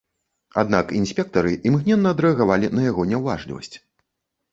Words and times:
Аднак 0.61 0.93
інспектары 0.99 1.51
імгненна 1.71 2.13
адрэагавалі 2.17 2.71
на 2.79 2.87
яго 2.87 3.05
няўважлівасць. 3.13 3.71